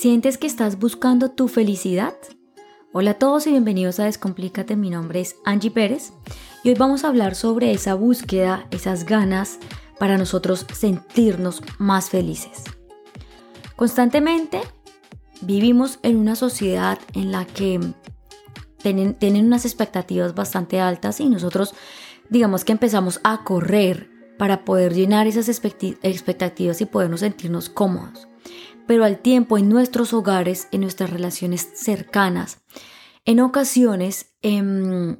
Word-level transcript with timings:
¿Sientes 0.00 0.38
que 0.38 0.46
estás 0.46 0.78
buscando 0.78 1.30
tu 1.30 1.46
felicidad? 1.46 2.14
Hola 2.90 3.10
a 3.10 3.18
todos 3.18 3.46
y 3.46 3.50
bienvenidos 3.50 4.00
a 4.00 4.04
Descomplícate. 4.04 4.74
Mi 4.74 4.88
nombre 4.88 5.20
es 5.20 5.36
Angie 5.44 5.70
Pérez 5.70 6.14
y 6.64 6.70
hoy 6.70 6.74
vamos 6.74 7.04
a 7.04 7.08
hablar 7.08 7.34
sobre 7.34 7.70
esa 7.72 7.92
búsqueda, 7.92 8.66
esas 8.70 9.04
ganas 9.04 9.58
para 9.98 10.16
nosotros 10.16 10.64
sentirnos 10.72 11.62
más 11.76 12.08
felices. 12.08 12.64
Constantemente 13.76 14.62
vivimos 15.42 15.98
en 16.02 16.16
una 16.16 16.34
sociedad 16.34 16.98
en 17.12 17.30
la 17.30 17.44
que 17.44 17.78
tienen, 18.78 19.12
tienen 19.12 19.44
unas 19.44 19.66
expectativas 19.66 20.34
bastante 20.34 20.80
altas 20.80 21.20
y 21.20 21.28
nosotros 21.28 21.74
digamos 22.30 22.64
que 22.64 22.72
empezamos 22.72 23.20
a 23.22 23.44
correr 23.44 24.08
para 24.38 24.64
poder 24.64 24.94
llenar 24.94 25.26
esas 25.26 25.50
expectativas 25.50 26.80
y 26.80 26.86
podernos 26.86 27.20
sentirnos 27.20 27.68
cómodos 27.68 28.29
pero 28.86 29.04
al 29.04 29.18
tiempo 29.18 29.58
en 29.58 29.68
nuestros 29.68 30.12
hogares, 30.12 30.68
en 30.72 30.80
nuestras 30.80 31.10
relaciones 31.10 31.68
cercanas. 31.74 32.58
En 33.24 33.40
ocasiones, 33.40 34.32
em, 34.42 35.18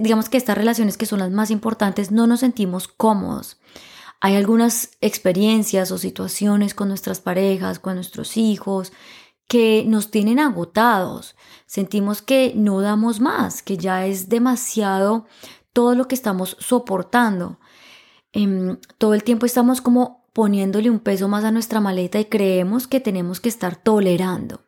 digamos 0.00 0.28
que 0.28 0.38
estas 0.38 0.56
relaciones 0.56 0.96
que 0.96 1.06
son 1.06 1.18
las 1.18 1.30
más 1.30 1.50
importantes, 1.50 2.10
no 2.10 2.26
nos 2.26 2.40
sentimos 2.40 2.88
cómodos. 2.88 3.60
Hay 4.20 4.36
algunas 4.36 4.90
experiencias 5.00 5.92
o 5.92 5.98
situaciones 5.98 6.74
con 6.74 6.88
nuestras 6.88 7.20
parejas, 7.20 7.78
con 7.78 7.94
nuestros 7.94 8.36
hijos, 8.36 8.92
que 9.48 9.84
nos 9.86 10.10
tienen 10.10 10.38
agotados. 10.38 11.36
Sentimos 11.66 12.22
que 12.22 12.52
no 12.54 12.80
damos 12.80 13.20
más, 13.20 13.62
que 13.62 13.76
ya 13.76 14.06
es 14.06 14.28
demasiado 14.28 15.26
todo 15.72 15.94
lo 15.94 16.06
que 16.06 16.14
estamos 16.14 16.56
soportando. 16.60 17.58
Em, 18.32 18.78
todo 18.98 19.14
el 19.14 19.24
tiempo 19.24 19.46
estamos 19.46 19.80
como 19.80 20.19
poniéndole 20.32 20.90
un 20.90 21.00
peso 21.00 21.28
más 21.28 21.44
a 21.44 21.50
nuestra 21.50 21.80
maleta 21.80 22.18
y 22.20 22.26
creemos 22.26 22.86
que 22.86 23.00
tenemos 23.00 23.40
que 23.40 23.48
estar 23.48 23.76
tolerando. 23.76 24.62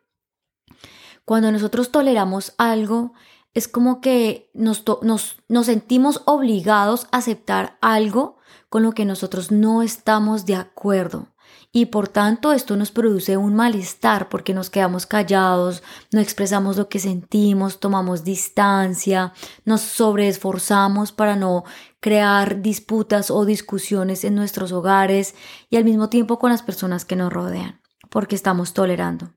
Cuando 1.25 1.51
nosotros 1.51 1.91
toleramos 1.91 2.53
algo, 2.57 3.13
es 3.53 3.67
como 3.67 4.01
que 4.01 4.49
nos, 4.53 4.83
nos, 5.01 5.65
sentimos 5.65 6.21
obligados 6.25 7.07
a 7.11 7.17
aceptar 7.17 7.77
algo 7.81 8.37
con 8.69 8.83
lo 8.83 8.93
que 8.93 9.05
nosotros 9.05 9.51
no 9.51 9.83
estamos 9.83 10.45
de 10.45 10.55
acuerdo 10.55 11.32
y 11.71 11.87
por 11.87 12.07
tanto 12.07 12.53
esto 12.53 12.77
nos 12.77 12.91
produce 12.91 13.35
un 13.35 13.55
malestar 13.55 14.29
porque 14.29 14.53
nos 14.53 14.69
quedamos 14.69 15.07
callados, 15.07 15.81
no 16.11 16.19
expresamos 16.19 16.77
lo 16.77 16.87
que 16.87 16.99
sentimos, 16.99 17.79
tomamos 17.79 18.23
distancia, 18.23 19.33
nos 19.65 19.81
sobreesforzamos 19.81 21.11
para 21.11 21.35
no 21.35 21.63
crear 21.99 22.61
disputas 22.61 23.31
o 23.31 23.43
discusiones 23.45 24.23
en 24.23 24.35
nuestros 24.35 24.71
hogares 24.71 25.33
y 25.69 25.77
al 25.77 25.83
mismo 25.83 26.09
tiempo 26.09 26.37
con 26.37 26.51
las 26.51 26.61
personas 26.61 27.05
que 27.05 27.15
nos 27.15 27.33
rodean, 27.33 27.81
porque 28.09 28.35
estamos 28.35 28.73
tolerando. 28.73 29.33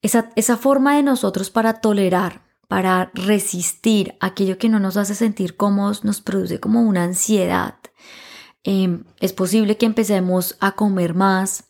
Esa, 0.00 0.30
esa 0.36 0.56
forma 0.56 0.96
de 0.96 1.02
nosotros 1.02 1.50
para 1.50 1.80
tolerar, 1.80 2.46
para 2.68 3.10
resistir 3.12 4.16
aquello 4.20 4.56
que 4.56 4.68
no 4.68 4.78
nos 4.78 4.96
hace 4.96 5.14
sentir 5.14 5.56
cómodos, 5.56 6.04
nos 6.04 6.20
produce 6.20 6.60
como 6.60 6.82
una 6.82 7.04
ansiedad 7.04 7.74
Em, 8.68 9.04
es 9.20 9.32
posible 9.32 9.76
que 9.76 9.86
empecemos 9.86 10.56
a 10.58 10.72
comer 10.72 11.14
más 11.14 11.68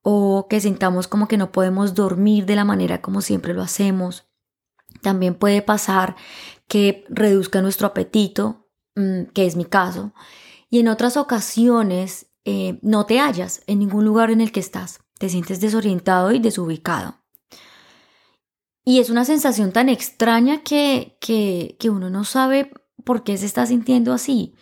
o 0.00 0.46
que 0.48 0.62
sintamos 0.62 1.06
como 1.06 1.28
que 1.28 1.36
no 1.36 1.52
podemos 1.52 1.92
dormir 1.92 2.46
de 2.46 2.56
la 2.56 2.64
manera 2.64 3.02
como 3.02 3.20
siempre 3.20 3.52
lo 3.52 3.60
hacemos. 3.60 4.24
También 5.02 5.34
puede 5.34 5.60
pasar 5.60 6.16
que 6.66 7.04
reduzca 7.10 7.60
nuestro 7.60 7.88
apetito, 7.88 8.66
mm, 8.96 9.24
que 9.34 9.44
es 9.44 9.56
mi 9.56 9.66
caso, 9.66 10.14
y 10.70 10.80
en 10.80 10.88
otras 10.88 11.18
ocasiones 11.18 12.30
eh, 12.46 12.78
no 12.80 13.04
te 13.04 13.20
hallas 13.20 13.62
en 13.66 13.80
ningún 13.80 14.06
lugar 14.06 14.30
en 14.30 14.40
el 14.40 14.50
que 14.50 14.60
estás, 14.60 15.00
te 15.18 15.28
sientes 15.28 15.60
desorientado 15.60 16.32
y 16.32 16.38
desubicado. 16.38 17.18
Y 18.86 19.00
es 19.00 19.10
una 19.10 19.26
sensación 19.26 19.70
tan 19.70 19.90
extraña 19.90 20.62
que, 20.62 21.18
que, 21.20 21.76
que 21.78 21.90
uno 21.90 22.08
no 22.08 22.24
sabe 22.24 22.72
por 23.04 23.22
qué 23.22 23.36
se 23.36 23.44
está 23.44 23.66
sintiendo 23.66 24.14
así. 24.14 24.54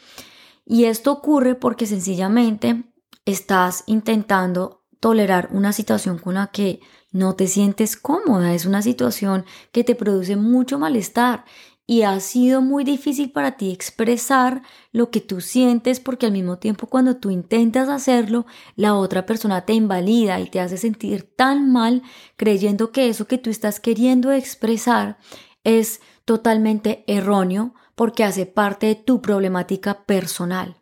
Y 0.67 0.85
esto 0.85 1.13
ocurre 1.13 1.55
porque 1.55 1.87
sencillamente 1.87 2.85
estás 3.25 3.85
intentando 3.87 4.85
tolerar 4.99 5.49
una 5.53 5.73
situación 5.73 6.19
con 6.19 6.35
la 6.35 6.49
que 6.49 6.81
no 7.13 7.37
te 7.37 7.47
sientes 7.47 7.97
cómoda. 7.97 8.53
Es 8.53 8.67
una 8.67 8.83
situación 8.83 9.45
que 9.71 9.85
te 9.85 9.95
produce 9.95 10.37
mucho 10.37 10.79
malestar 10.79 11.45
y 11.87 12.03
ha 12.03 12.19
sido 12.19 12.63
muy 12.63 12.83
difícil 12.83 13.31
para 13.31 13.57
ti 13.57 13.71
expresar 13.71 14.63
lo 14.91 15.11
que 15.11 15.21
tú 15.21 15.41
sientes 15.41 16.01
porque 16.01 16.27
al 16.27 16.33
mismo 16.33 16.59
tiempo 16.59 16.89
cuando 16.89 17.17
tú 17.17 17.31
intentas 17.31 17.89
hacerlo, 17.89 18.45
la 18.75 18.97
otra 18.97 19.25
persona 19.25 19.65
te 19.65 19.73
invalida 19.73 20.41
y 20.41 20.51
te 20.51 20.59
hace 20.59 20.79
sentir 20.79 21.23
tan 21.37 21.71
mal 21.71 22.03
creyendo 22.37 22.91
que 22.91 23.09
eso 23.09 23.29
que 23.29 23.39
tú 23.39 23.51
estás 23.51 23.79
queriendo 23.79 24.33
expresar 24.33 25.19
es 25.63 26.01
totalmente 26.25 27.05
erróneo 27.07 27.75
porque 27.97 28.23
hace 28.23 28.47
parte 28.47 28.87
de 28.87 28.95
tu 28.95 29.21
problemática 29.21 30.05
personal. 30.05 30.77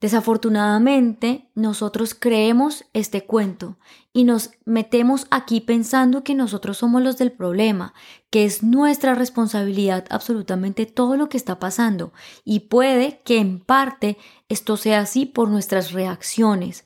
Desafortunadamente, 0.00 1.50
nosotros 1.54 2.14
creemos 2.14 2.84
este 2.92 3.24
cuento 3.24 3.78
y 4.12 4.24
nos 4.24 4.50
metemos 4.66 5.26
aquí 5.30 5.62
pensando 5.62 6.22
que 6.22 6.34
nosotros 6.34 6.76
somos 6.76 7.00
los 7.00 7.16
del 7.16 7.32
problema, 7.32 7.94
que 8.28 8.44
es 8.44 8.62
nuestra 8.62 9.14
responsabilidad 9.14 10.04
absolutamente 10.10 10.84
todo 10.84 11.16
lo 11.16 11.30
que 11.30 11.38
está 11.38 11.58
pasando 11.58 12.12
y 12.44 12.60
puede 12.60 13.22
que 13.24 13.38
en 13.38 13.60
parte 13.60 14.18
esto 14.50 14.76
sea 14.76 15.00
así 15.00 15.24
por 15.24 15.48
nuestras 15.48 15.92
reacciones, 15.92 16.84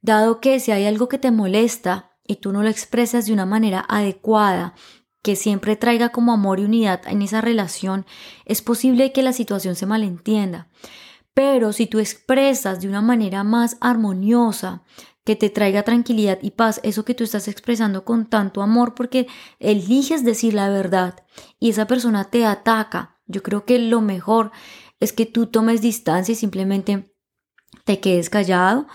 dado 0.00 0.40
que 0.40 0.58
si 0.58 0.72
hay 0.72 0.86
algo 0.86 1.08
que 1.08 1.18
te 1.18 1.30
molesta 1.30 2.12
y 2.26 2.36
tú 2.36 2.50
no 2.50 2.62
lo 2.62 2.70
expresas 2.70 3.26
de 3.26 3.34
una 3.34 3.44
manera 3.44 3.84
adecuada 3.88 4.74
que 5.24 5.36
siempre 5.36 5.74
traiga 5.74 6.10
como 6.10 6.34
amor 6.34 6.60
y 6.60 6.64
unidad 6.64 7.00
en 7.06 7.22
esa 7.22 7.40
relación, 7.40 8.04
es 8.44 8.60
posible 8.60 9.10
que 9.10 9.22
la 9.22 9.32
situación 9.32 9.74
se 9.74 9.86
malentienda. 9.86 10.68
Pero 11.32 11.72
si 11.72 11.86
tú 11.86 11.98
expresas 11.98 12.82
de 12.82 12.88
una 12.88 13.00
manera 13.00 13.42
más 13.42 13.78
armoniosa, 13.80 14.82
que 15.24 15.34
te 15.34 15.48
traiga 15.48 15.82
tranquilidad 15.82 16.38
y 16.42 16.50
paz, 16.50 16.78
eso 16.82 17.06
que 17.06 17.14
tú 17.14 17.24
estás 17.24 17.48
expresando 17.48 18.04
con 18.04 18.26
tanto 18.26 18.60
amor, 18.60 18.94
porque 18.94 19.26
eliges 19.60 20.24
decir 20.24 20.52
la 20.52 20.68
verdad 20.68 21.24
y 21.58 21.70
esa 21.70 21.86
persona 21.86 22.24
te 22.24 22.44
ataca, 22.44 23.16
yo 23.26 23.42
creo 23.42 23.64
que 23.64 23.78
lo 23.78 24.02
mejor 24.02 24.52
es 25.00 25.14
que 25.14 25.24
tú 25.24 25.46
tomes 25.46 25.80
distancia 25.80 26.32
y 26.32 26.36
simplemente 26.36 27.14
te 27.86 27.98
quedes 27.98 28.28
callado, 28.28 28.86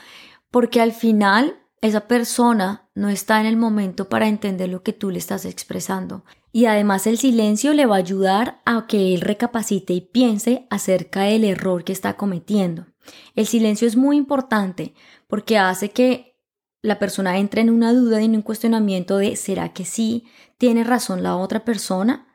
porque 0.51 0.79
al 0.79 0.91
final 0.91 1.57
esa 1.81 2.07
persona 2.07 2.89
no 2.93 3.09
está 3.09 3.39
en 3.39 3.45
el 3.45 3.55
momento 3.55 4.09
para 4.09 4.27
entender 4.27 4.69
lo 4.69 4.83
que 4.83 4.93
tú 4.93 5.11
le 5.11 5.19
estás 5.19 5.45
expresando. 5.45 6.25
Y 6.51 6.65
además 6.65 7.07
el 7.07 7.17
silencio 7.17 7.73
le 7.73 7.85
va 7.85 7.95
a 7.95 7.99
ayudar 7.99 8.61
a 8.65 8.85
que 8.87 9.13
él 9.13 9.21
recapacite 9.21 9.93
y 9.93 10.01
piense 10.01 10.67
acerca 10.69 11.21
del 11.21 11.43
error 11.43 11.83
que 11.83 11.93
está 11.93 12.17
cometiendo. 12.17 12.87
El 13.35 13.47
silencio 13.47 13.87
es 13.87 13.95
muy 13.95 14.17
importante 14.17 14.93
porque 15.27 15.57
hace 15.57 15.91
que 15.91 16.37
la 16.81 16.99
persona 16.99 17.37
entre 17.37 17.61
en 17.61 17.69
una 17.69 17.93
duda 17.93 18.21
y 18.21 18.25
en 18.25 18.35
un 18.35 18.41
cuestionamiento 18.41 19.17
de 19.17 19.35
¿será 19.35 19.73
que 19.73 19.85
sí 19.85 20.25
tiene 20.57 20.83
razón 20.83 21.23
la 21.23 21.35
otra 21.35 21.65
persona? 21.65 22.27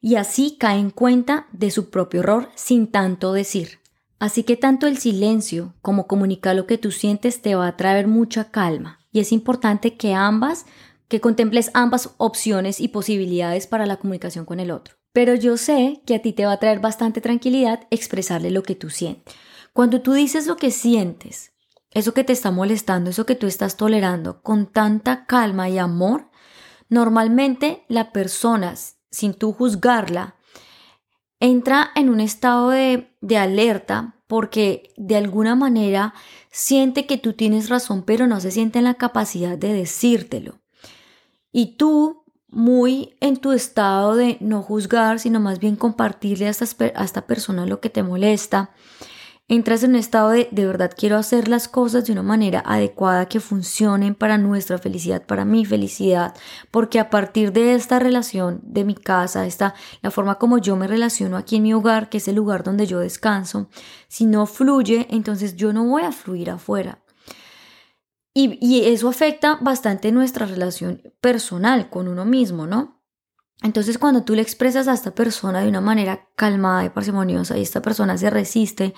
Y 0.00 0.16
así 0.16 0.56
cae 0.58 0.78
en 0.78 0.90
cuenta 0.90 1.46
de 1.52 1.70
su 1.70 1.90
propio 1.90 2.20
error 2.20 2.48
sin 2.54 2.86
tanto 2.86 3.32
decir. 3.32 3.79
Así 4.20 4.44
que 4.44 4.56
tanto 4.56 4.86
el 4.86 4.98
silencio 4.98 5.74
como 5.82 6.06
comunicar 6.06 6.54
lo 6.54 6.66
que 6.66 6.78
tú 6.78 6.92
sientes 6.92 7.42
te 7.42 7.54
va 7.56 7.66
a 7.66 7.76
traer 7.76 8.06
mucha 8.06 8.50
calma 8.50 9.00
y 9.12 9.20
es 9.20 9.32
importante 9.32 9.96
que 9.96 10.14
ambas, 10.14 10.66
que 11.08 11.20
contemples 11.20 11.70
ambas 11.74 12.10
opciones 12.18 12.80
y 12.80 12.88
posibilidades 12.88 13.66
para 13.66 13.86
la 13.86 13.96
comunicación 13.96 14.44
con 14.44 14.60
el 14.60 14.70
otro. 14.70 14.94
Pero 15.12 15.34
yo 15.34 15.56
sé 15.56 16.02
que 16.06 16.14
a 16.14 16.22
ti 16.22 16.32
te 16.32 16.46
va 16.46 16.52
a 16.52 16.58
traer 16.58 16.80
bastante 16.80 17.20
tranquilidad 17.20 17.86
expresarle 17.90 18.50
lo 18.50 18.62
que 18.62 18.76
tú 18.76 18.90
sientes. 18.90 19.34
Cuando 19.72 20.02
tú 20.02 20.12
dices 20.12 20.46
lo 20.46 20.56
que 20.56 20.70
sientes, 20.70 21.52
eso 21.90 22.14
que 22.14 22.22
te 22.22 22.32
está 22.32 22.50
molestando, 22.50 23.10
eso 23.10 23.26
que 23.26 23.34
tú 23.34 23.46
estás 23.46 23.76
tolerando 23.76 24.42
con 24.42 24.66
tanta 24.66 25.24
calma 25.24 25.68
y 25.68 25.78
amor, 25.78 26.30
normalmente 26.88 27.84
la 27.88 28.12
persona, 28.12 28.74
sin 29.10 29.34
tú 29.34 29.52
juzgarla, 29.52 30.36
entra 31.40 31.90
en 31.96 32.10
un 32.10 32.20
estado 32.20 32.70
de, 32.70 33.16
de 33.20 33.38
alerta 33.38 34.19
porque 34.30 34.92
de 34.96 35.16
alguna 35.16 35.56
manera 35.56 36.14
siente 36.52 37.04
que 37.04 37.18
tú 37.18 37.32
tienes 37.32 37.68
razón, 37.68 38.04
pero 38.04 38.28
no 38.28 38.38
se 38.38 38.52
siente 38.52 38.78
en 38.78 38.84
la 38.84 38.94
capacidad 38.94 39.58
de 39.58 39.72
decírtelo. 39.72 40.60
Y 41.50 41.74
tú, 41.76 42.22
muy 42.46 43.16
en 43.18 43.38
tu 43.38 43.50
estado 43.50 44.14
de 44.14 44.36
no 44.38 44.62
juzgar, 44.62 45.18
sino 45.18 45.40
más 45.40 45.58
bien 45.58 45.74
compartirle 45.74 46.46
a 46.46 46.50
a 46.50 47.04
esta 47.04 47.26
persona 47.26 47.66
lo 47.66 47.80
que 47.80 47.90
te 47.90 48.04
molesta, 48.04 48.70
entras 49.50 49.82
en 49.82 49.90
un 49.90 49.96
estado 49.96 50.30
de 50.30 50.48
de 50.52 50.64
verdad 50.64 50.92
quiero 50.96 51.16
hacer 51.16 51.48
las 51.48 51.66
cosas 51.66 52.06
de 52.06 52.12
una 52.12 52.22
manera 52.22 52.62
adecuada 52.64 53.26
que 53.26 53.40
funcionen 53.40 54.14
para 54.14 54.38
nuestra 54.38 54.78
felicidad, 54.78 55.26
para 55.26 55.44
mi 55.44 55.64
felicidad, 55.64 56.36
porque 56.70 57.00
a 57.00 57.10
partir 57.10 57.52
de 57.52 57.74
esta 57.74 57.98
relación 57.98 58.60
de 58.62 58.84
mi 58.84 58.94
casa, 58.94 59.46
esta 59.46 59.74
la 60.02 60.12
forma 60.12 60.36
como 60.36 60.58
yo 60.58 60.76
me 60.76 60.86
relaciono 60.86 61.36
aquí 61.36 61.56
en 61.56 61.64
mi 61.64 61.74
hogar, 61.74 62.08
que 62.08 62.18
es 62.18 62.28
el 62.28 62.36
lugar 62.36 62.62
donde 62.62 62.86
yo 62.86 63.00
descanso, 63.00 63.68
si 64.06 64.24
no 64.24 64.46
fluye, 64.46 65.08
entonces 65.10 65.56
yo 65.56 65.72
no 65.72 65.84
voy 65.84 66.02
a 66.02 66.12
fluir 66.12 66.50
afuera. 66.50 67.02
Y, 68.32 68.82
eso 68.84 69.08
afecta 69.08 69.58
bastante 69.60 70.12
nuestra 70.12 70.46
relación 70.46 71.02
personal 71.20 71.90
con 71.90 72.06
uno 72.06 72.24
mismo, 72.24 72.68
¿no? 72.68 73.02
Entonces 73.62 73.98
cuando 73.98 74.22
tú 74.22 74.34
le 74.34 74.42
expresas 74.42 74.88
a 74.88 74.94
esta 74.94 75.10
persona 75.10 75.60
de 75.60 75.68
una 75.68 75.80
manera 75.80 76.28
calmada 76.36 76.84
y 76.84 76.90
parsimoniosa 76.90 77.58
y 77.58 77.62
esta 77.62 77.82
persona 77.82 78.16
se 78.16 78.30
resiste, 78.30 78.94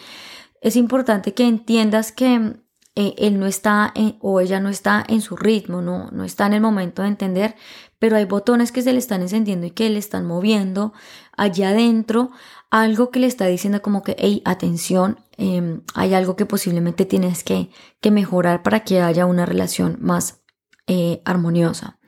es 0.63 0.77
importante 0.77 1.35
que 1.35 1.47
entiendas 1.47 2.13
que 2.13 2.57
eh, 2.95 3.15
él 3.19 3.39
no 3.39 3.47
está 3.47 3.93
o 4.21 4.41
ella 4.41 4.61
no 4.61 4.69
está 4.69 5.05
en 5.09 5.21
su 5.21 5.37
ritmo, 5.37 5.83
no, 5.83 6.09
no 6.13 6.25
está 6.25 6.47
en 6.47 6.53
el 6.55 6.61
momento 6.61 7.03
de 7.03 7.09
entender, 7.09 7.57
pero 7.99 8.17
hay 8.17 8.27
botones 8.27 8.71
que 8.71 8.83
se 8.83 8.93
le 8.93 8.99
están 8.99 9.23
encendiendo 9.23 9.67
y 9.67 9.73
que 9.73 9.91
le 9.91 9.99
están 9.99 10.25
moviendo 10.25 10.93
allá 11.37 11.71
adentro, 11.71 12.31
algo 12.71 13.11
que 13.11 13.19
le 13.19 13.27
está 13.27 13.47
diciendo 13.47 13.83
como 13.83 14.03
que, 14.05 14.15
hey, 14.19 14.41
atención, 14.45 15.19
em, 15.37 15.83
hay 15.95 16.15
algo 16.15 16.37
que 16.37 16.47
posiblemente 16.47 17.07
tienes 17.07 17.43
que, 17.43 17.71
que, 18.01 18.11
mejorar 18.13 18.63
para 18.63 18.85
que 18.85 19.01
haya 19.01 19.27
una 19.27 19.47
relación 19.47 19.99
más 20.01 20.43
eh, 20.87 21.23
armoniosa. 21.25 21.99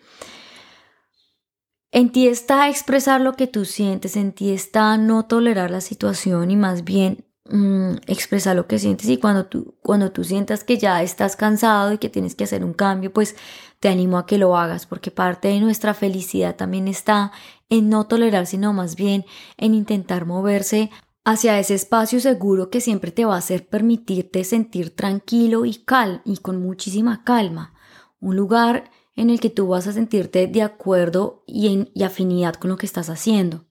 En 1.91 2.11
ti 2.11 2.29
está 2.29 2.69
expresar 2.69 3.21
lo 3.21 3.35
que 3.35 3.47
tú 3.47 3.65
sientes, 3.65 4.17
en 4.17 4.33
ti 4.33 4.53
está 4.53 4.97
no 4.97 5.27
tolerar 5.27 5.71
la 5.71 5.81
situación 5.81 6.51
y 6.51 6.57
más 6.57 6.85
bien 6.85 7.24
Mm, 7.47 7.97
expresar 8.07 8.57
lo 8.57 8.67
que 8.67 8.79
sientes 8.79 9.07
y 9.11 9.19
cuando 9.19 9.45
tú, 9.45 9.75
cuando 9.83 10.11
tú 10.11 10.25
sientas 10.25 10.65
que 10.65 10.79
ya 10.79 11.03
estás 11.03 11.37
cansado 11.37 11.93
y 11.93 11.99
que 11.99 12.09
tienes 12.09 12.35
que 12.35 12.45
hacer 12.45 12.65
un 12.65 12.73
cambio, 12.73 13.13
pues 13.13 13.37
te 13.81 13.91
animo 13.91 14.17
a 14.17 14.25
que 14.25 14.39
lo 14.39 14.57
hagas 14.57 14.87
porque 14.87 15.11
parte 15.11 15.49
de 15.49 15.61
nuestra 15.61 15.93
felicidad 15.93 16.57
también 16.57 16.89
está 16.89 17.33
en 17.69 17.91
no 17.91 18.07
tolerar, 18.07 18.47
sino 18.47 18.73
más 18.73 18.97
bien 18.97 19.27
en 19.59 19.75
intentar 19.75 20.25
moverse 20.25 20.91
hacia 21.23 21.59
ese 21.59 21.75
espacio 21.75 22.19
seguro 22.19 22.71
que 22.71 22.81
siempre 22.81 23.11
te 23.11 23.27
va 23.27 23.35
a 23.35 23.39
hacer 23.39 23.67
permitirte 23.69 24.43
sentir 24.45 24.97
tranquilo 24.97 25.67
y 25.67 25.75
cal 25.75 26.23
y 26.25 26.39
con 26.39 26.63
muchísima 26.63 27.25
calma. 27.25 27.75
Un 28.21 28.37
lugar 28.37 28.91
en 29.17 29.29
el 29.29 29.39
que 29.39 29.51
tú 29.51 29.69
vas 29.69 29.87
a 29.87 29.93
sentirte 29.93 30.47
de 30.47 30.63
acuerdo 30.63 31.45
y 31.47 31.75
en 31.75 31.91
y 31.93 32.05
afinidad 32.05 32.55
con 32.55 32.71
lo 32.71 32.79
que 32.79 32.87
estás 32.87 33.11
haciendo. 33.11 33.67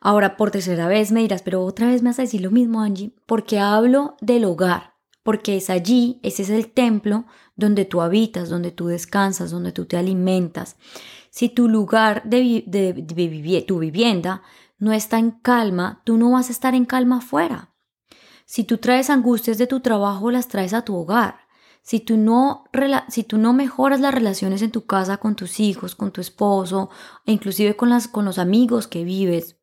Ahora, 0.00 0.38
por 0.38 0.50
tercera 0.50 0.88
vez 0.88 1.12
me 1.12 1.20
dirás, 1.20 1.42
pero 1.42 1.62
otra 1.62 1.88
vez 1.88 2.02
me 2.02 2.08
vas 2.08 2.18
a 2.18 2.22
decir 2.22 2.40
lo 2.40 2.50
mismo, 2.50 2.80
Angie, 2.80 3.14
porque 3.26 3.58
hablo 3.58 4.16
del 4.22 4.46
hogar, 4.46 4.94
porque 5.22 5.58
es 5.58 5.68
allí, 5.68 6.18
ese 6.22 6.42
es 6.42 6.50
el 6.50 6.72
templo 6.72 7.26
donde 7.54 7.84
tú 7.84 8.00
habitas, 8.00 8.48
donde 8.48 8.70
tú 8.70 8.86
descansas, 8.86 9.50
donde 9.50 9.72
tú 9.72 9.84
te 9.84 9.98
alimentas. 9.98 10.76
Si 11.28 11.50
tu 11.50 11.68
lugar 11.68 12.22
de, 12.24 13.64
tu 13.66 13.78
vivienda 13.78 14.42
no 14.78 14.92
está 14.92 15.18
en 15.18 15.32
calma, 15.32 16.00
tú 16.04 16.16
no 16.16 16.30
vas 16.30 16.48
a 16.48 16.52
estar 16.52 16.74
en 16.74 16.86
calma 16.86 17.18
afuera. 17.18 17.74
Si 18.46 18.64
tú 18.64 18.78
traes 18.78 19.10
angustias 19.10 19.58
de 19.58 19.66
tu 19.66 19.80
trabajo, 19.80 20.30
las 20.30 20.48
traes 20.48 20.72
a 20.72 20.82
tu 20.82 20.96
hogar. 20.96 21.40
Si 21.82 22.00
tú, 22.00 22.16
no, 22.16 22.64
si 23.08 23.22
tú 23.22 23.38
no 23.38 23.52
mejoras 23.52 24.00
las 24.00 24.14
relaciones 24.14 24.62
en 24.62 24.70
tu 24.70 24.86
casa 24.86 25.18
con 25.18 25.36
tus 25.36 25.60
hijos, 25.60 25.94
con 25.94 26.10
tu 26.10 26.20
esposo, 26.20 26.90
e 27.26 27.32
inclusive 27.32 27.76
con, 27.76 27.90
las, 27.90 28.08
con 28.08 28.24
los 28.24 28.38
amigos 28.38 28.86
que 28.86 29.04
vives, 29.04 29.59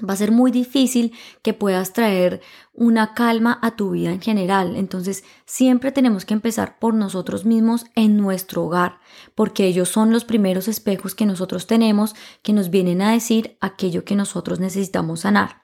va 0.00 0.14
a 0.14 0.16
ser 0.16 0.32
muy 0.32 0.50
difícil 0.50 1.12
que 1.42 1.52
puedas 1.52 1.92
traer 1.92 2.40
una 2.72 3.12
calma 3.14 3.58
a 3.60 3.76
tu 3.76 3.90
vida 3.90 4.10
en 4.10 4.20
general. 4.20 4.76
Entonces, 4.76 5.24
siempre 5.44 5.92
tenemos 5.92 6.24
que 6.24 6.34
empezar 6.34 6.78
por 6.78 6.94
nosotros 6.94 7.44
mismos 7.44 7.84
en 7.94 8.16
nuestro 8.16 8.64
hogar, 8.64 9.00
porque 9.34 9.66
ellos 9.66 9.90
son 9.90 10.10
los 10.10 10.24
primeros 10.24 10.68
espejos 10.68 11.14
que 11.14 11.26
nosotros 11.26 11.66
tenemos 11.66 12.14
que 12.42 12.54
nos 12.54 12.70
vienen 12.70 13.02
a 13.02 13.12
decir 13.12 13.56
aquello 13.60 14.04
que 14.04 14.16
nosotros 14.16 14.60
necesitamos 14.60 15.20
sanar. 15.20 15.62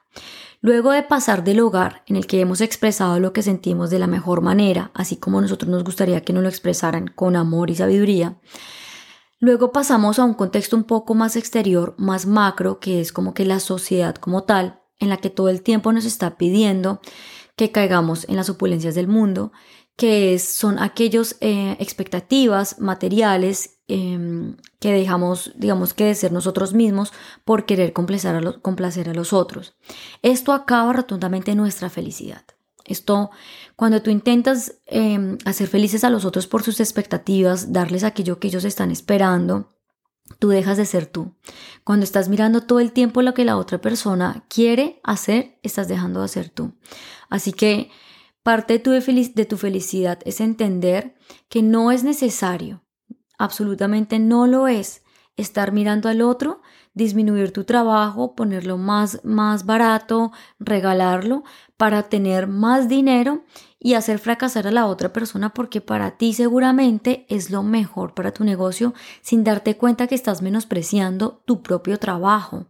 Luego 0.60 0.90
de 0.90 1.04
pasar 1.04 1.44
del 1.44 1.60
hogar 1.60 2.02
en 2.06 2.16
el 2.16 2.26
que 2.26 2.40
hemos 2.40 2.60
expresado 2.60 3.20
lo 3.20 3.32
que 3.32 3.42
sentimos 3.42 3.90
de 3.90 4.00
la 4.00 4.08
mejor 4.08 4.40
manera, 4.40 4.90
así 4.92 5.16
como 5.16 5.40
nosotros 5.40 5.70
nos 5.70 5.84
gustaría 5.84 6.22
que 6.22 6.32
nos 6.32 6.42
lo 6.42 6.48
expresaran 6.48 7.06
con 7.06 7.36
amor 7.36 7.70
y 7.70 7.76
sabiduría, 7.76 8.38
Luego 9.40 9.70
pasamos 9.72 10.18
a 10.18 10.24
un 10.24 10.34
contexto 10.34 10.76
un 10.76 10.84
poco 10.84 11.14
más 11.14 11.36
exterior, 11.36 11.94
más 11.96 12.26
macro, 12.26 12.80
que 12.80 13.00
es 13.00 13.12
como 13.12 13.34
que 13.34 13.44
la 13.44 13.60
sociedad 13.60 14.16
como 14.16 14.44
tal, 14.44 14.82
en 14.98 15.08
la 15.08 15.18
que 15.18 15.30
todo 15.30 15.48
el 15.48 15.62
tiempo 15.62 15.92
nos 15.92 16.04
está 16.04 16.36
pidiendo 16.36 17.00
que 17.54 17.70
caigamos 17.72 18.28
en 18.28 18.36
las 18.36 18.50
opulencias 18.50 18.94
del 18.94 19.08
mundo, 19.08 19.52
que 19.96 20.38
son 20.38 20.78
aquellas 20.78 21.36
eh, 21.40 21.76
expectativas 21.80 22.78
materiales 22.78 23.80
em, 23.88 24.56
que 24.78 24.92
dejamos, 24.92 25.52
digamos 25.56 25.92
que 25.92 26.04
de 26.04 26.14
ser 26.14 26.30
nosotros 26.30 26.72
mismos 26.72 27.12
por 27.44 27.66
querer 27.66 27.92
complacer 27.92 28.36
a, 28.36 28.52
complacer 28.60 29.08
a 29.08 29.14
los 29.14 29.32
otros. 29.32 29.74
Esto 30.22 30.52
acaba 30.52 30.92
rotundamente 30.92 31.56
nuestra 31.56 31.90
felicidad. 31.90 32.44
Esto, 32.88 33.30
cuando 33.76 34.02
tú 34.02 34.10
intentas 34.10 34.74
em, 34.86 35.38
hacer 35.44 35.68
felices 35.68 36.04
a 36.04 36.10
los 36.10 36.24
otros 36.24 36.46
por 36.46 36.62
sus 36.62 36.80
expectativas, 36.80 37.72
darles 37.72 38.04
aquello 38.04 38.38
que 38.38 38.48
ellos 38.48 38.64
están 38.64 38.90
esperando, 38.90 39.76
tú 40.38 40.48
dejas 40.48 40.76
de 40.76 40.86
ser 40.86 41.06
tú. 41.06 41.34
Cuando 41.84 42.04
estás 42.04 42.28
mirando 42.28 42.62
todo 42.62 42.80
el 42.80 42.92
tiempo 42.92 43.22
lo 43.22 43.34
que 43.34 43.44
la 43.44 43.56
otra 43.56 43.80
persona 43.80 44.44
quiere 44.48 45.00
hacer, 45.04 45.58
estás 45.62 45.88
dejando 45.88 46.22
de 46.22 46.28
ser 46.28 46.48
tú. 46.50 46.74
Así 47.28 47.52
que 47.52 47.90
parte 48.42 48.74
de 48.74 48.78
tu, 48.78 48.90
de 48.90 49.44
tu 49.44 49.56
felicidad 49.56 50.18
es 50.24 50.40
entender 50.40 51.14
que 51.48 51.62
no 51.62 51.90
es 51.90 52.04
necesario, 52.04 52.82
absolutamente 53.38 54.18
no 54.18 54.46
lo 54.46 54.68
es, 54.68 55.02
estar 55.36 55.72
mirando 55.72 56.08
al 56.08 56.22
otro 56.22 56.60
disminuir 56.98 57.52
tu 57.52 57.64
trabajo, 57.64 58.34
ponerlo 58.34 58.76
más, 58.76 59.20
más 59.24 59.64
barato, 59.64 60.32
regalarlo 60.58 61.44
para 61.78 62.02
tener 62.02 62.48
más 62.48 62.88
dinero 62.88 63.44
y 63.78 63.94
hacer 63.94 64.18
fracasar 64.18 64.66
a 64.66 64.72
la 64.72 64.86
otra 64.86 65.12
persona 65.12 65.54
porque 65.54 65.80
para 65.80 66.18
ti 66.18 66.34
seguramente 66.34 67.24
es 67.28 67.50
lo 67.50 67.62
mejor 67.62 68.12
para 68.12 68.32
tu 68.32 68.44
negocio 68.44 68.92
sin 69.22 69.44
darte 69.44 69.76
cuenta 69.76 70.08
que 70.08 70.16
estás 70.16 70.42
menospreciando 70.42 71.40
tu 71.46 71.62
propio 71.62 71.98
trabajo. 71.98 72.66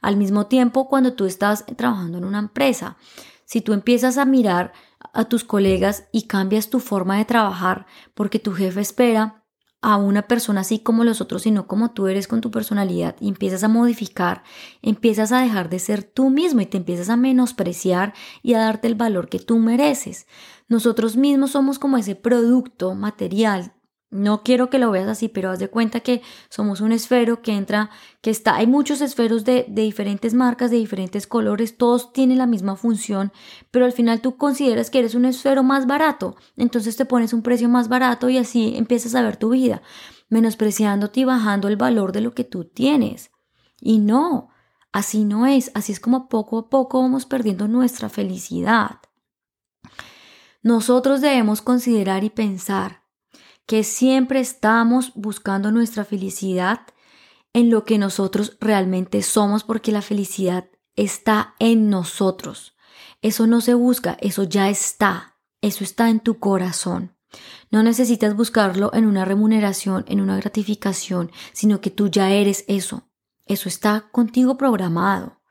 Al 0.00 0.16
mismo 0.16 0.46
tiempo, 0.46 0.88
cuando 0.88 1.12
tú 1.14 1.26
estás 1.26 1.66
trabajando 1.76 2.18
en 2.18 2.24
una 2.24 2.38
empresa, 2.38 2.96
si 3.44 3.60
tú 3.60 3.72
empiezas 3.72 4.16
a 4.16 4.24
mirar 4.24 4.72
a 5.12 5.24
tus 5.24 5.44
colegas 5.44 6.04
y 6.12 6.22
cambias 6.22 6.70
tu 6.70 6.78
forma 6.78 7.18
de 7.18 7.24
trabajar 7.24 7.86
porque 8.14 8.38
tu 8.38 8.52
jefe 8.52 8.80
espera 8.80 9.41
a 9.82 9.96
una 9.96 10.22
persona 10.22 10.62
así 10.62 10.78
como 10.78 11.04
los 11.04 11.20
otros, 11.20 11.42
sino 11.42 11.66
como 11.66 11.90
tú 11.90 12.06
eres 12.06 12.28
con 12.28 12.40
tu 12.40 12.50
personalidad 12.50 13.16
y 13.20 13.28
empiezas 13.28 13.64
a 13.64 13.68
modificar, 13.68 14.44
empiezas 14.80 15.32
a 15.32 15.40
dejar 15.40 15.68
de 15.68 15.80
ser 15.80 16.04
tú 16.04 16.30
mismo 16.30 16.60
y 16.60 16.66
te 16.66 16.78
empiezas 16.78 17.10
a 17.10 17.16
menospreciar 17.16 18.14
y 18.42 18.54
a 18.54 18.60
darte 18.60 18.86
el 18.86 18.94
valor 18.94 19.28
que 19.28 19.40
tú 19.40 19.58
mereces. 19.58 20.26
Nosotros 20.68 21.16
mismos 21.16 21.50
somos 21.50 21.78
como 21.78 21.98
ese 21.98 22.14
producto 22.14 22.94
material 22.94 23.74
no 24.12 24.42
quiero 24.42 24.68
que 24.68 24.78
lo 24.78 24.90
veas 24.90 25.08
así, 25.08 25.28
pero 25.28 25.50
haz 25.50 25.58
de 25.58 25.68
cuenta 25.68 26.00
que 26.00 26.20
somos 26.50 26.82
un 26.82 26.92
esfero 26.92 27.40
que 27.40 27.52
entra, 27.52 27.88
que 28.20 28.30
está, 28.30 28.56
hay 28.56 28.66
muchos 28.66 29.00
esferos 29.00 29.44
de, 29.44 29.64
diferentes 29.68 30.34
marcas, 30.34 30.70
de 30.70 30.76
diferentes 30.76 31.26
colores, 31.26 31.78
todos 31.78 32.12
tienen 32.12 32.36
la 32.36 32.46
misma 32.46 32.76
función, 32.76 33.32
pero 33.70 33.86
al 33.86 33.92
final 33.92 34.20
tú 34.20 34.36
consideras 34.36 34.90
que 34.90 34.98
eres 34.98 35.14
un 35.14 35.24
esfero 35.24 35.62
más 35.62 35.86
barato, 35.86 36.36
entonces 36.56 36.96
te 36.96 37.06
pones 37.06 37.32
un 37.32 37.42
precio 37.42 37.70
más 37.70 37.88
barato 37.88 38.28
y 38.28 38.36
así 38.36 38.74
empiezas 38.76 39.14
a 39.14 39.22
ver 39.22 39.38
tu 39.38 39.48
vida, 39.48 39.80
menospreciándote 40.28 41.20
y 41.20 41.24
bajando 41.24 41.68
el 41.68 41.78
valor 41.78 42.12
de 42.12 42.20
lo 42.20 42.34
que 42.34 42.44
tú 42.44 42.64
tienes. 42.64 43.30
Y 43.80 43.98
no, 43.98 44.50
así 44.92 45.24
no 45.24 45.46
es, 45.46 45.70
así 45.74 45.90
es 45.90 46.00
como 46.00 46.28
poco 46.28 46.58
a 46.58 46.68
poco 46.68 47.00
vamos 47.00 47.24
perdiendo 47.24 47.66
nuestra 47.66 48.10
felicidad. 48.10 48.98
Nosotros 50.62 51.22
debemos 51.22 51.62
considerar 51.62 52.24
y 52.24 52.30
pensar 52.30 53.01
que 53.66 53.84
siempre 53.84 54.40
estamos 54.40 55.12
buscando 55.14 55.70
nuestra 55.70 56.04
felicidad 56.04 56.80
en 57.52 57.70
lo 57.70 57.84
que 57.84 57.98
nosotros 57.98 58.56
realmente 58.60 59.22
somos, 59.22 59.64
porque 59.64 59.92
la 59.92 60.02
felicidad 60.02 60.68
está 60.96 61.54
en 61.58 61.90
nosotros. 61.90 62.76
Eso 63.20 63.46
no 63.46 63.60
se 63.60 63.74
busca, 63.74 64.16
eso 64.20 64.44
ya 64.44 64.68
está, 64.68 65.36
eso 65.60 65.84
está 65.84 66.08
en 66.08 66.20
tu 66.20 66.38
corazón. 66.38 67.14
No 67.70 67.82
necesitas 67.82 68.36
buscarlo 68.36 68.90
en 68.94 69.06
una 69.06 69.24
remuneración, 69.24 70.04
en 70.08 70.20
una 70.20 70.36
gratificación, 70.36 71.30
sino 71.52 71.80
que 71.80 71.90
tú 71.90 72.08
ya 72.08 72.30
eres 72.30 72.64
eso. 72.68 73.08
Eso 73.46 73.68
está 73.68 74.08
contigo 74.12 74.56
programado 74.56 75.41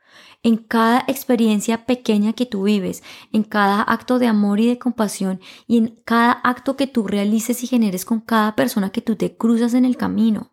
en 0.43 0.57
cada 0.57 1.03
experiencia 1.07 1.85
pequeña 1.85 2.33
que 2.33 2.45
tú 2.45 2.63
vives, 2.63 3.03
en 3.31 3.43
cada 3.43 3.81
acto 3.81 4.19
de 4.19 4.27
amor 4.27 4.59
y 4.59 4.67
de 4.67 4.79
compasión 4.79 5.39
y 5.67 5.77
en 5.77 6.01
cada 6.03 6.31
acto 6.31 6.75
que 6.75 6.87
tú 6.87 7.07
realices 7.07 7.63
y 7.63 7.67
generes 7.67 8.05
con 8.05 8.21
cada 8.21 8.55
persona 8.55 8.89
que 8.89 9.01
tú 9.01 9.15
te 9.15 9.35
cruzas 9.35 9.73
en 9.73 9.85
el 9.85 9.97
camino. 9.97 10.51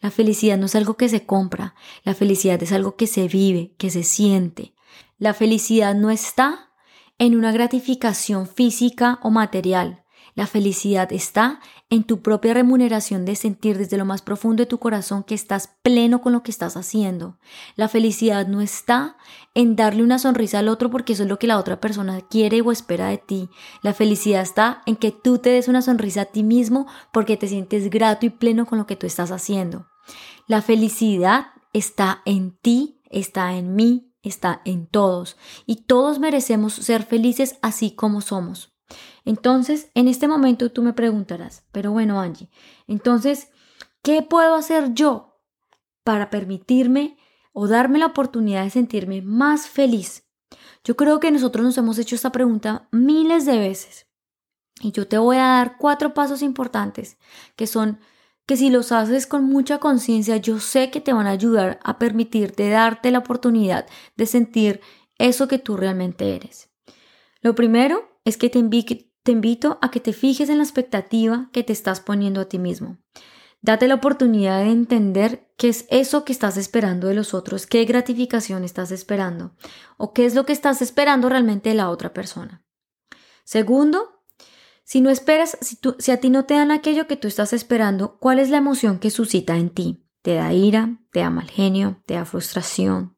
La 0.00 0.10
felicidad 0.10 0.58
no 0.58 0.66
es 0.66 0.74
algo 0.74 0.96
que 0.96 1.08
se 1.08 1.24
compra, 1.24 1.74
la 2.04 2.14
felicidad 2.14 2.62
es 2.62 2.72
algo 2.72 2.96
que 2.96 3.06
se 3.06 3.28
vive, 3.28 3.74
que 3.78 3.90
se 3.90 4.02
siente. 4.02 4.74
La 5.18 5.34
felicidad 5.34 5.94
no 5.94 6.10
está 6.10 6.70
en 7.18 7.36
una 7.36 7.52
gratificación 7.52 8.46
física 8.48 9.20
o 9.22 9.30
material. 9.30 10.01
La 10.34 10.46
felicidad 10.46 11.12
está 11.12 11.60
en 11.90 12.04
tu 12.04 12.22
propia 12.22 12.54
remuneración 12.54 13.26
de 13.26 13.36
sentir 13.36 13.76
desde 13.76 13.98
lo 13.98 14.06
más 14.06 14.22
profundo 14.22 14.62
de 14.62 14.66
tu 14.66 14.78
corazón 14.78 15.24
que 15.24 15.34
estás 15.34 15.68
pleno 15.82 16.22
con 16.22 16.32
lo 16.32 16.42
que 16.42 16.50
estás 16.50 16.76
haciendo. 16.78 17.38
La 17.76 17.86
felicidad 17.88 18.46
no 18.46 18.62
está 18.62 19.16
en 19.54 19.76
darle 19.76 20.02
una 20.02 20.18
sonrisa 20.18 20.60
al 20.60 20.68
otro 20.68 20.90
porque 20.90 21.12
eso 21.12 21.24
es 21.24 21.28
lo 21.28 21.38
que 21.38 21.46
la 21.46 21.58
otra 21.58 21.80
persona 21.80 22.22
quiere 22.22 22.62
o 22.62 22.72
espera 22.72 23.08
de 23.08 23.18
ti. 23.18 23.50
La 23.82 23.92
felicidad 23.92 24.40
está 24.40 24.80
en 24.86 24.96
que 24.96 25.10
tú 25.10 25.36
te 25.36 25.50
des 25.50 25.68
una 25.68 25.82
sonrisa 25.82 26.22
a 26.22 26.26
ti 26.26 26.42
mismo 26.42 26.86
porque 27.12 27.36
te 27.36 27.48
sientes 27.48 27.90
grato 27.90 28.24
y 28.24 28.30
pleno 28.30 28.64
con 28.64 28.78
lo 28.78 28.86
que 28.86 28.96
tú 28.96 29.06
estás 29.06 29.30
haciendo. 29.30 29.86
La 30.46 30.62
felicidad 30.62 31.48
está 31.74 32.22
en 32.24 32.56
ti, 32.56 33.02
está 33.10 33.54
en 33.54 33.74
mí, 33.74 34.14
está 34.22 34.62
en 34.64 34.86
todos 34.86 35.36
y 35.66 35.82
todos 35.82 36.18
merecemos 36.18 36.72
ser 36.72 37.02
felices 37.02 37.58
así 37.60 37.90
como 37.90 38.22
somos. 38.22 38.72
Entonces, 39.24 39.90
en 39.94 40.08
este 40.08 40.28
momento 40.28 40.70
tú 40.70 40.82
me 40.82 40.92
preguntarás, 40.92 41.64
pero 41.72 41.92
bueno, 41.92 42.20
Angie, 42.20 42.50
entonces, 42.86 43.48
¿qué 44.02 44.22
puedo 44.22 44.54
hacer 44.54 44.94
yo 44.94 45.40
para 46.04 46.30
permitirme 46.30 47.16
o 47.52 47.68
darme 47.68 47.98
la 47.98 48.06
oportunidad 48.06 48.64
de 48.64 48.70
sentirme 48.70 49.22
más 49.22 49.68
feliz? 49.68 50.24
Yo 50.84 50.96
creo 50.96 51.20
que 51.20 51.30
nosotros 51.30 51.64
nos 51.64 51.78
hemos 51.78 51.98
hecho 51.98 52.16
esta 52.16 52.32
pregunta 52.32 52.88
miles 52.90 53.46
de 53.46 53.58
veces. 53.58 54.06
Y 54.80 54.90
yo 54.90 55.06
te 55.06 55.18
voy 55.18 55.36
a 55.36 55.46
dar 55.46 55.76
cuatro 55.78 56.12
pasos 56.14 56.42
importantes 56.42 57.18
que 57.56 57.66
son 57.66 58.00
que 58.46 58.56
si 58.56 58.70
los 58.70 58.90
haces 58.90 59.26
con 59.26 59.44
mucha 59.44 59.78
conciencia, 59.78 60.36
yo 60.36 60.58
sé 60.58 60.90
que 60.90 61.00
te 61.00 61.12
van 61.12 61.28
a 61.28 61.30
ayudar 61.30 61.78
a 61.84 61.98
permitirte 61.98 62.68
darte 62.68 63.12
la 63.12 63.18
oportunidad 63.18 63.86
de 64.16 64.26
sentir 64.26 64.80
eso 65.18 65.46
que 65.46 65.58
tú 65.58 65.76
realmente 65.76 66.34
eres. 66.34 66.68
Lo 67.40 67.54
primero 67.54 68.11
es 68.24 68.36
que 68.36 68.50
te, 68.50 68.58
invito 68.58 69.78
a 69.80 69.90
que 69.90 70.00
te 70.00 70.12
fijes 70.12 70.48
en 70.48 70.58
la 70.58 70.64
expectativa 70.64 71.50
que 71.52 71.62
te 71.62 71.72
estás 71.72 72.00
poniendo 72.00 72.40
a 72.40 72.46
ti 72.46 72.58
mismo. 72.58 72.98
Date 73.60 73.86
la 73.86 73.94
oportunidad 73.94 74.64
de 74.64 74.70
entender 74.70 75.52
qué 75.56 75.68
es 75.68 75.86
eso 75.88 76.24
que 76.24 76.32
estás 76.32 76.56
esperando 76.56 77.06
de 77.06 77.14
los 77.14 77.32
otros, 77.32 77.66
qué 77.66 77.84
gratificación 77.84 78.64
estás 78.64 78.90
esperando 78.90 79.54
o 79.96 80.12
qué 80.12 80.26
es 80.26 80.34
lo 80.34 80.44
que 80.44 80.52
estás 80.52 80.82
esperando 80.82 81.28
realmente 81.28 81.68
de 81.68 81.76
la 81.76 81.88
otra 81.88 82.12
persona. 82.12 82.64
Segundo, 83.44 84.24
si 84.84 85.00
no 85.00 85.10
esperas, 85.10 85.56
si, 85.60 85.78
si 85.98 86.10
a 86.10 86.18
ti 86.18 86.28
no 86.28 86.44
te 86.44 86.54
dan 86.54 86.72
aquello 86.72 87.06
que 87.06 87.16
tú 87.16 87.28
estás 87.28 87.52
esperando, 87.52 88.18
¿cuál 88.18 88.40
es 88.40 88.50
la 88.50 88.58
emoción 88.58 88.98
que 88.98 89.10
suscita 89.10 89.56
en 89.56 89.70
ti? 89.70 90.04
¿Te 90.22 90.34
da 90.34 90.52
ira? 90.52 90.98
¿Te 91.12 91.20
da 91.20 91.30
mal 91.30 91.48
genio? 91.48 92.02
¿Te 92.06 92.14
da 92.14 92.24
frustración? 92.24 93.16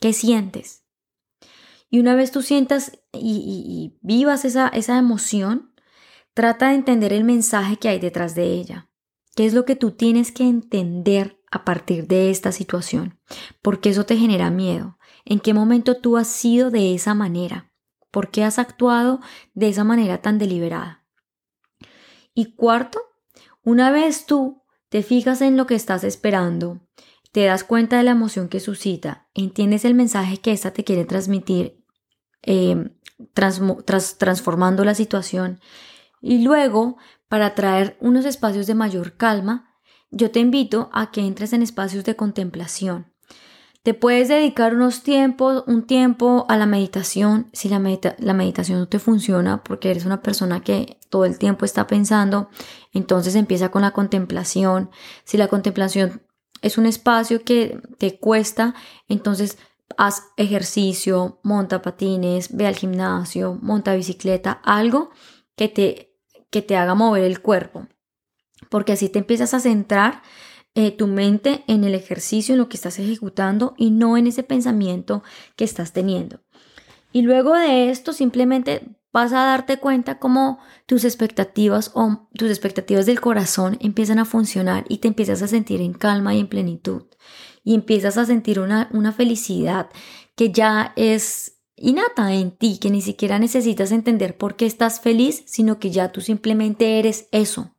¿Qué 0.00 0.14
sientes? 0.14 0.79
Y 1.90 1.98
una 1.98 2.14
vez 2.14 2.30
tú 2.30 2.40
sientas 2.40 2.92
y, 3.12 3.98
vivas 4.00 4.44
esa, 4.44 4.68
esa 4.68 4.96
emoción, 4.96 5.74
trata 6.34 6.68
de 6.68 6.76
entender 6.76 7.12
el 7.12 7.24
mensaje 7.24 7.76
que 7.76 7.88
hay 7.88 7.98
detrás 7.98 8.36
de 8.36 8.52
ella. 8.52 8.88
¿Qué 9.34 9.44
es 9.44 9.54
lo 9.54 9.64
que 9.64 9.76
tú 9.76 9.90
tienes 9.90 10.32
que 10.32 10.44
entender 10.44 11.40
a 11.50 11.64
partir 11.64 12.06
de 12.06 12.30
esta 12.30 12.52
situación? 12.52 13.18
Porque 13.60 13.90
eso 13.90 14.06
te 14.06 14.16
genera 14.16 14.50
miedo. 14.50 14.98
¿En 15.24 15.40
qué 15.40 15.52
momento 15.52 15.96
tú 15.96 16.16
has 16.16 16.28
sido 16.28 16.70
de 16.70 16.94
esa 16.94 17.14
manera? 17.14 17.72
¿Por 18.10 18.30
qué 18.30 18.44
has 18.44 18.58
actuado 18.58 19.20
de 19.54 19.68
esa 19.68 19.84
manera 19.84 20.18
tan 20.18 20.38
deliberada? 20.38 21.04
Y 22.34 22.54
cuarto, 22.54 23.00
una 23.62 23.90
vez 23.90 24.26
tú 24.26 24.62
te 24.88 25.02
fijas 25.02 25.40
en 25.40 25.56
lo 25.56 25.66
que 25.66 25.74
estás 25.74 26.04
esperando, 26.04 26.80
te 27.32 27.44
das 27.44 27.64
cuenta 27.64 27.98
de 27.98 28.04
la 28.04 28.10
emoción 28.12 28.48
que 28.48 28.60
suscita, 28.60 29.28
entiendes 29.34 29.84
el 29.84 29.94
mensaje 29.94 30.38
que 30.38 30.52
ésta 30.52 30.72
te 30.72 30.84
quiere 30.84 31.04
transmitir 31.04 31.79
eh, 32.42 32.90
transformando 33.34 34.84
la 34.84 34.94
situación. 34.94 35.60
Y 36.20 36.42
luego, 36.42 36.96
para 37.28 37.54
traer 37.54 37.96
unos 38.00 38.24
espacios 38.24 38.66
de 38.66 38.74
mayor 38.74 39.16
calma, 39.16 39.76
yo 40.10 40.30
te 40.30 40.40
invito 40.40 40.90
a 40.92 41.10
que 41.10 41.20
entres 41.20 41.52
en 41.52 41.62
espacios 41.62 42.04
de 42.04 42.16
contemplación. 42.16 43.06
Te 43.82 43.94
puedes 43.94 44.28
dedicar 44.28 44.74
unos 44.74 45.02
tiempos, 45.02 45.64
un 45.66 45.86
tiempo 45.86 46.44
a 46.50 46.58
la 46.58 46.66
meditación. 46.66 47.48
Si 47.54 47.70
la, 47.70 47.80
la 48.18 48.34
meditación 48.34 48.78
no 48.78 48.88
te 48.88 48.98
funciona 48.98 49.64
porque 49.64 49.90
eres 49.90 50.04
una 50.04 50.20
persona 50.20 50.60
que 50.60 50.98
todo 51.08 51.24
el 51.24 51.38
tiempo 51.38 51.64
está 51.64 51.86
pensando, 51.86 52.50
entonces 52.92 53.34
empieza 53.36 53.70
con 53.70 53.80
la 53.80 53.92
contemplación. 53.92 54.90
Si 55.24 55.38
la 55.38 55.48
contemplación 55.48 56.22
es 56.60 56.76
un 56.76 56.84
espacio 56.84 57.42
que 57.42 57.80
te 57.96 58.18
cuesta, 58.18 58.74
entonces 59.08 59.56
haz 59.96 60.24
ejercicio, 60.36 61.40
monta 61.42 61.82
patines, 61.82 62.54
ve 62.56 62.66
al 62.66 62.76
gimnasio, 62.76 63.58
monta 63.60 63.94
bicicleta, 63.94 64.60
algo 64.64 65.10
que 65.56 65.68
te, 65.68 66.16
que 66.50 66.62
te 66.62 66.76
haga 66.76 66.94
mover 66.94 67.24
el 67.24 67.40
cuerpo. 67.40 67.86
Porque 68.68 68.92
así 68.92 69.08
te 69.08 69.18
empiezas 69.18 69.54
a 69.54 69.60
centrar 69.60 70.22
eh, 70.74 70.92
tu 70.92 71.06
mente 71.06 71.64
en 71.66 71.84
el 71.84 71.94
ejercicio, 71.94 72.54
en 72.54 72.58
lo 72.60 72.68
que 72.68 72.76
estás 72.76 72.98
ejecutando 72.98 73.74
y 73.76 73.90
no 73.90 74.16
en 74.16 74.26
ese 74.26 74.42
pensamiento 74.42 75.22
que 75.56 75.64
estás 75.64 75.92
teniendo. 75.92 76.40
Y 77.12 77.22
luego 77.22 77.54
de 77.54 77.90
esto 77.90 78.12
simplemente 78.12 78.96
vas 79.12 79.32
a 79.32 79.44
darte 79.44 79.78
cuenta 79.78 80.18
cómo 80.18 80.60
tus 80.86 81.04
expectativas 81.04 81.90
o 81.94 82.28
tus 82.34 82.48
expectativas 82.48 83.06
del 83.06 83.20
corazón 83.20 83.76
empiezan 83.80 84.20
a 84.20 84.24
funcionar 84.24 84.84
y 84.88 84.98
te 84.98 85.08
empiezas 85.08 85.42
a 85.42 85.48
sentir 85.48 85.80
en 85.80 85.92
calma 85.92 86.34
y 86.34 86.40
en 86.40 86.46
plenitud 86.46 87.06
y 87.62 87.74
empiezas 87.74 88.18
a 88.18 88.24
sentir 88.24 88.60
una, 88.60 88.88
una 88.92 89.12
felicidad 89.12 89.88
que 90.34 90.50
ya 90.50 90.92
es 90.96 91.60
innata 91.76 92.32
en 92.34 92.50
ti, 92.52 92.78
que 92.78 92.90
ni 92.90 93.02
siquiera 93.02 93.38
necesitas 93.38 93.90
entender 93.92 94.36
por 94.36 94.56
qué 94.56 94.66
estás 94.66 95.00
feliz, 95.00 95.42
sino 95.46 95.78
que 95.78 95.90
ya 95.90 96.12
tú 96.12 96.20
simplemente 96.20 96.98
eres 96.98 97.28
eso. 97.32 97.74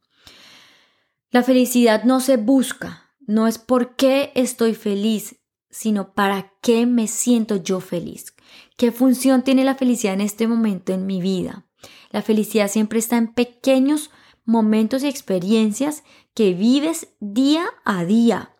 La 1.29 1.43
felicidad 1.43 2.03
no 2.03 2.19
se 2.19 2.37
busca, 2.37 3.11
no 3.19 3.47
es 3.47 3.57
por 3.57 3.95
qué 3.95 4.31
estoy 4.35 4.73
feliz, 4.73 5.37
sino 5.69 6.13
para 6.13 6.53
qué 6.61 6.85
me 6.85 7.07
siento 7.07 7.55
yo 7.55 7.79
feliz. 7.79 8.35
¿Qué 8.75 8.91
función 8.91 9.43
tiene 9.43 9.63
la 9.63 9.75
felicidad 9.75 10.13
en 10.15 10.21
este 10.21 10.47
momento 10.47 10.91
en 10.91 11.05
mi 11.05 11.21
vida? 11.21 11.65
La 12.09 12.21
felicidad 12.21 12.69
siempre 12.69 12.99
está 12.99 13.17
en 13.17 13.33
pequeños 13.33 14.11
momentos 14.43 15.03
y 15.03 15.07
experiencias 15.07 16.03
que 16.33 16.53
vives 16.53 17.07
día 17.19 17.65
a 17.85 18.03
día. 18.03 18.50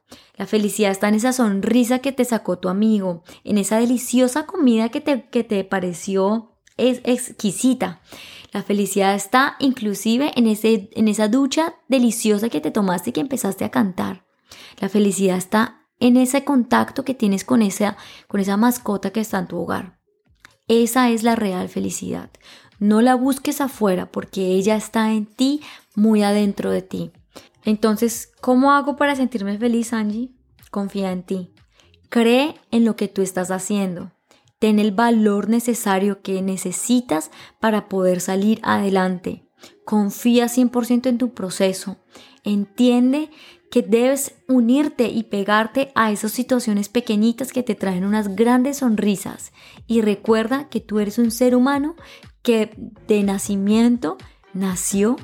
La 0.42 0.48
felicidad 0.48 0.90
está 0.90 1.08
en 1.08 1.14
esa 1.14 1.34
sonrisa 1.34 2.00
que 2.00 2.12
te 2.12 2.26
sacó 2.26 2.58
tu 2.58 2.68
amigo, 2.68 3.22
en 3.44 3.60
esa 3.60 3.78
deliciosa 3.78 4.48
comida 4.48 4.90
que 4.90 5.00
te, 5.00 5.30
que 5.30 5.44
te 5.44 5.64
pareció 5.64 6.56
es 6.78 7.00
exquisita. 7.04 8.02
La 8.52 8.64
felicidad 8.64 9.14
está 9.14 9.56
inclusive 9.60 10.32
en, 10.36 10.48
ese, 10.48 10.90
en 10.94 11.08
esa 11.10 11.28
ducha 11.28 11.76
deliciosa 11.90 12.50
que 12.50 12.60
te 12.60 12.72
tomaste 12.72 13.12
y 13.12 13.14
que 13.14 13.22
empezaste 13.22 13.66
a 13.66 13.70
cantar. 13.70 14.26
La 14.80 14.90
felicidad 14.90 15.38
está 15.38 15.86
en 16.00 16.18
ese 16.18 16.44
contacto 16.44 17.06
que 17.06 17.14
tienes 17.14 17.46
con 17.46 17.62
esa, 17.62 17.96
con 18.28 18.40
esa 18.40 18.58
mascota 18.58 19.12
que 19.12 19.20
está 19.20 19.38
en 19.38 19.48
tu 19.48 19.60
hogar. 19.60 20.00
Esa 20.68 21.12
es 21.12 21.22
la 21.22 21.36
real 21.36 21.70
felicidad. 21.70 22.32
No 22.80 23.04
la 23.04 23.14
busques 23.14 23.62
afuera 23.62 24.12
porque 24.12 24.48
ella 24.48 24.76
está 24.76 25.12
en 25.12 25.28
ti, 25.28 25.62
muy 25.94 26.24
adentro 26.24 26.72
de 26.72 26.82
ti. 26.82 27.12
Entonces, 27.64 28.32
¿cómo 28.42 28.72
hago 28.72 28.96
para 28.96 29.16
sentirme 29.16 29.58
feliz, 29.58 29.94
Angie? 29.94 30.32
Confía 30.70 31.12
en 31.12 31.24
ti. 31.24 31.54
Cree 32.10 32.56
en 32.72 32.86
lo 32.86 32.96
que 32.96 33.08
tú 33.08 33.22
estás 33.22 33.52
haciendo. 33.52 34.12
Ten 34.60 34.80
el 34.80 34.92
valor 34.92 35.50
necesario 35.50 36.22
que 36.22 36.42
necesitas 36.42 37.32
para 37.60 37.90
poder 37.90 38.22
salir 38.22 38.60
adelante. 38.64 39.48
Confía 39.86 40.46
100% 40.46 41.08
en 41.08 41.18
tu 41.18 41.34
proceso. 41.34 41.98
Entiende 42.44 43.30
que 43.72 43.82
debes 43.82 44.36
unirte 44.48 45.08
y 45.08 45.24
pegarte 45.24 45.92
a 45.96 46.12
esas 46.12 46.32
situaciones 46.34 46.90
pequeñitas 46.90 47.54
que 47.54 47.64
te 47.64 47.74
traen 47.74 48.04
unas 48.04 48.36
grandes 48.36 48.78
sonrisas. 48.78 49.52
Y 49.88 50.02
recuerda 50.02 50.68
que 50.70 50.82
tú 50.82 51.00
eres 51.00 51.18
un 51.18 51.32
ser 51.32 51.56
humano 51.56 51.96
que 52.44 52.76
de 53.08 53.24
nacimiento 53.24 54.18
nació 54.54 55.16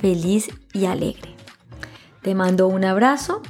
feliz 0.00 0.48
y 0.72 0.84
alegre. 0.84 1.33
Te 2.24 2.34
mando 2.34 2.68
un 2.68 2.86
abrazo, 2.86 3.42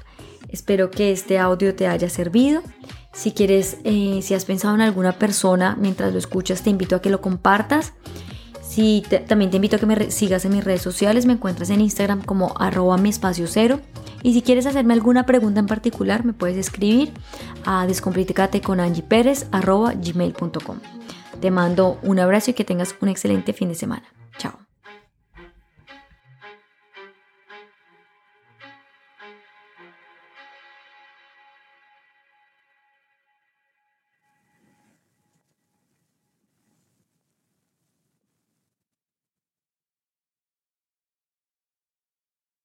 espero 0.49 0.91
que 0.91 1.13
este 1.13 1.39
audio 1.39 1.77
te 1.77 1.87
haya 1.87 2.11
servido. 2.11 2.61
Si 3.13 3.31
quieres, 3.31 3.77
eh, 3.85 4.19
si 4.21 4.35
has 4.35 4.45
pensado 4.45 4.75
en 4.75 4.81
alguna 4.81 5.13
persona 5.13 5.77
mientras 5.81 6.13
lo 6.13 6.19
escuchas, 6.19 6.63
te 6.63 6.71
invito 6.71 6.97
a 6.97 7.01
que 7.01 7.09
lo 7.09 7.21
compartas. 7.21 7.93
Si 8.61 9.05
también 9.29 9.53
te 9.53 9.59
invito 9.59 9.77
a 9.77 9.79
que 9.79 9.87
me 9.87 10.11
sigas 10.11 10.45
en 10.45 10.53
mis 10.53 10.65
redes 10.65 10.83
sociales, 10.83 11.25
me 11.25 11.35
encuentras 11.35 11.71
en 11.71 11.83
Instagram 11.83 12.23
como 12.23 12.53
arroba 12.59 12.97
mi 12.97 13.11
espacio 13.11 13.47
cero. 13.47 13.79
Y 14.25 14.33
si 14.33 14.43
quieres 14.43 14.67
hacerme 14.67 14.95
alguna 14.95 15.25
pregunta 15.25 15.61
en 15.61 15.69
particular, 15.69 16.25
me 16.25 16.33
puedes 16.33 16.57
escribir 16.57 17.13
a 17.65 17.87
descomplicate 17.87 18.61
con. 18.61 18.81
Te 21.41 21.51
mando 21.53 22.01
un 22.03 22.19
abrazo 22.19 22.51
y 22.51 22.55
que 22.55 22.65
tengas 22.65 22.97
un 23.01 23.09
excelente 23.09 23.53
fin 23.53 23.69
de 23.69 23.77
semana. 23.77 24.03